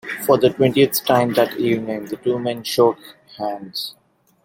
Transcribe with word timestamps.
For 0.25 0.35
the 0.39 0.49
twentieth 0.49 1.05
time 1.05 1.33
that 1.33 1.57
evening 1.57 2.05
the 2.05 2.15
two 2.15 2.39
men 2.39 2.63
shook 2.63 2.97
hands. 3.37 3.93